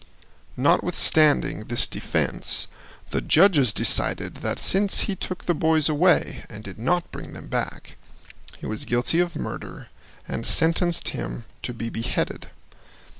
[0.57, 2.65] Notwithstanding this defense
[3.11, 7.45] the judges decided that since he took the boys away and did not bring them
[7.45, 7.97] back,
[8.57, 9.89] he was guilty of murder
[10.27, 12.49] and sentenced him to be beheaded.